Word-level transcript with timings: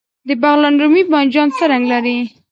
د 0.27 0.29
بغلان 0.41 0.75
رومي 0.81 1.03
بانجان 1.11 1.49
څه 1.57 1.63
رنګ 1.71 1.85
لري؟ 1.93 2.17